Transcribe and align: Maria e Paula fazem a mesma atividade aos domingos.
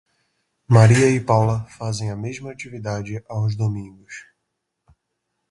Maria 0.67 1.11
e 1.11 1.19
Paula 1.19 1.65
fazem 1.69 2.09
a 2.09 2.15
mesma 2.15 2.51
atividade 2.51 3.23
aos 3.29 3.55
domingos. 3.55 4.25